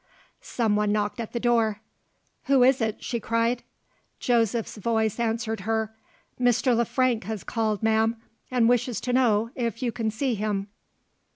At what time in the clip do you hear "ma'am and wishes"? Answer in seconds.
7.83-8.99